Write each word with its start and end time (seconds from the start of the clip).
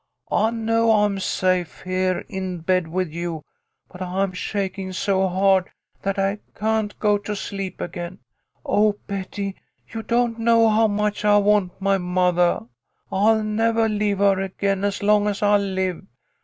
I 0.31 0.49
know 0.49 0.89
I 0.89 1.05
am 1.05 1.19
safe, 1.19 1.81
here 1.81 2.25
in 2.27 2.61
bed 2.61 2.87
with 2.87 3.09
you, 3.11 3.45
but 3.87 4.01
I'm 4.01 4.31
shaking 4.33 4.93
so 4.93 5.27
hard 5.27 5.69
that 6.01 6.17
I 6.17 6.39
can't 6.55 6.97
go 6.97 7.19
to 7.19 7.35
sleep 7.35 7.79
again. 7.79 8.17
Oh, 8.65 8.93
Betty, 9.05 9.57
you 9.93 10.01
don't 10.01 10.39
know 10.39 10.67
how 10.69 10.87
much 10.87 11.23
I 11.23 11.37
want 11.37 11.79
my 11.79 11.99
mothah! 11.99 12.65
I'll 13.11 13.43
nevah 13.43 13.85
leave 13.87 14.17
her 14.17 14.39
again 14.39 14.83
as 14.83 15.03
long 15.03 15.27
as 15.27 15.43
I 15.43 15.57
live. 15.57 16.03